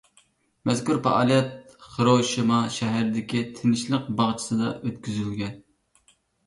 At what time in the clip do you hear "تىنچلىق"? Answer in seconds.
3.61-4.13